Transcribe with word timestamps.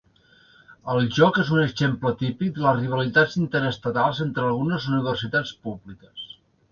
El 0.93 1.01
joc 1.17 1.35
és 1.41 1.49
un 1.57 1.59
exemple 1.65 2.13
típic 2.21 2.55
de 2.55 2.63
les 2.63 2.79
rivalitats 2.79 3.35
interestatals 3.41 4.23
entre 4.27 4.47
algunes 4.53 4.89
universitats 4.93 5.53
públiques. 5.69 6.25